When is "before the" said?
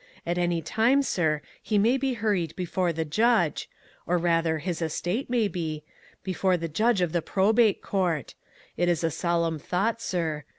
2.55-3.05, 6.23-6.67